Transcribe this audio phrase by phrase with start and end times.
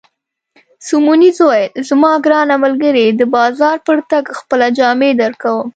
[0.85, 5.67] سیمونز وویل: زما ګرانه ملګرې، د بازار پر تګ خپله جامې درکوم.